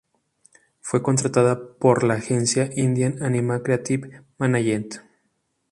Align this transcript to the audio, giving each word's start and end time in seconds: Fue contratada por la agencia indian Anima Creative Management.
Fue 0.79 1.03
contratada 1.03 1.75
por 1.77 2.03
la 2.03 2.15
agencia 2.15 2.71
indian 2.75 3.21
Anima 3.21 3.61
Creative 3.61 4.23
Management. 4.39 4.95